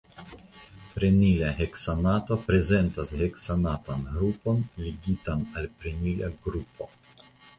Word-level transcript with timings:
Prenila 0.93 1.49
heksanato 1.59 2.37
prezentas 2.47 3.13
heksanatan 3.19 4.01
grupon 4.15 4.63
ligitan 4.85 5.43
al 5.61 5.69
prenila 5.83 6.31
grupo. 6.49 6.89